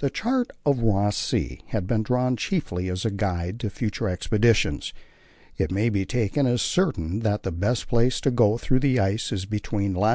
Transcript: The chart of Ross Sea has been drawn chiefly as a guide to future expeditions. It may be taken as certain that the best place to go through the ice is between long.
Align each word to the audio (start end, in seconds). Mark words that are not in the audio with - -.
The 0.00 0.10
chart 0.10 0.50
of 0.66 0.80
Ross 0.82 1.16
Sea 1.16 1.60
has 1.66 1.84
been 1.84 2.02
drawn 2.02 2.36
chiefly 2.36 2.88
as 2.90 3.04
a 3.04 3.10
guide 3.12 3.60
to 3.60 3.70
future 3.70 4.08
expeditions. 4.08 4.92
It 5.56 5.70
may 5.70 5.90
be 5.90 6.04
taken 6.04 6.44
as 6.44 6.60
certain 6.60 7.20
that 7.20 7.44
the 7.44 7.52
best 7.52 7.86
place 7.86 8.20
to 8.22 8.32
go 8.32 8.58
through 8.58 8.80
the 8.80 8.98
ice 8.98 9.30
is 9.30 9.44
between 9.46 9.94
long. 9.94 10.12